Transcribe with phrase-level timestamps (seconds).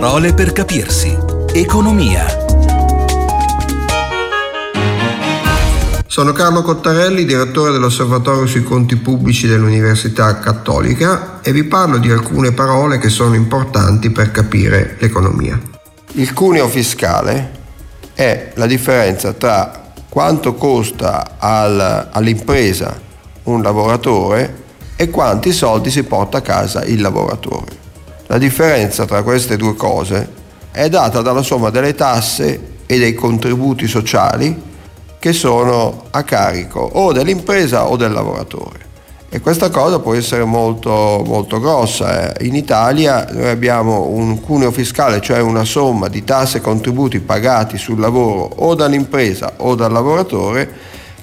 [0.00, 1.18] Parole per capirsi.
[1.52, 2.24] Economia.
[6.06, 12.52] Sono Carlo Cottarelli, direttore dell'Osservatorio sui conti pubblici dell'Università Cattolica e vi parlo di alcune
[12.52, 15.60] parole che sono importanti per capire l'economia.
[16.12, 17.50] Il cuneo fiscale
[18.14, 22.96] è la differenza tra quanto costa al, all'impresa
[23.42, 24.62] un lavoratore
[24.94, 27.77] e quanti soldi si porta a casa il lavoratore.
[28.30, 30.28] La differenza tra queste due cose
[30.70, 34.54] è data dalla somma delle tasse e dei contributi sociali
[35.18, 38.86] che sono a carico o dell'impresa o del lavoratore.
[39.30, 42.34] E questa cosa può essere molto, molto grossa.
[42.40, 47.78] In Italia noi abbiamo un cuneo fiscale, cioè una somma di tasse e contributi pagati
[47.78, 50.70] sul lavoro o dall'impresa o dal lavoratore,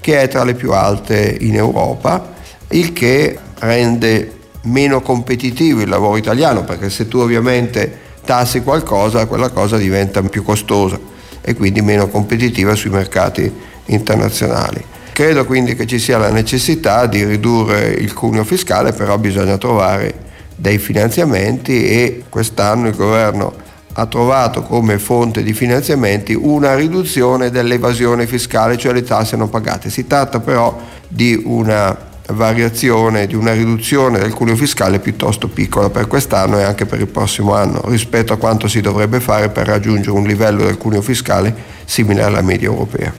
[0.01, 2.33] che è tra le più alte in Europa,
[2.69, 4.34] il che rende
[4.65, 10.43] meno competitivo il lavoro italiano, perché se tu ovviamente tassi qualcosa, quella cosa diventa più
[10.43, 10.99] costosa
[11.41, 13.51] e quindi meno competitiva sui mercati
[13.85, 14.83] internazionali.
[15.13, 20.23] Credo quindi che ci sia la necessità di ridurre il cuneo fiscale, però bisogna trovare
[20.55, 23.53] dei finanziamenti e quest'anno il governo
[23.97, 29.89] ha trovato come fonte di finanziamenti una riduzione dell'evasione fiscale, cioè le tasse non pagate.
[29.89, 31.97] Si tratta però di una
[32.29, 37.07] variazione, di una riduzione del cuneo fiscale piuttosto piccola per quest'anno e anche per il
[37.07, 41.53] prossimo anno rispetto a quanto si dovrebbe fare per raggiungere un livello del cuneo fiscale
[41.85, 43.15] simile alla media europea.